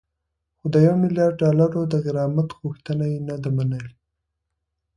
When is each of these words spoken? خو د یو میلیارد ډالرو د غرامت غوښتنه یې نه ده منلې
خو 0.57 0.65
د 0.73 0.75
یو 0.85 0.95
میلیارد 1.03 1.39
ډالرو 1.41 1.81
د 1.87 1.95
غرامت 2.05 2.49
غوښتنه 2.61 3.05
یې 3.11 3.19
نه 3.27 3.35
ده 3.43 3.49
منلې 3.57 3.93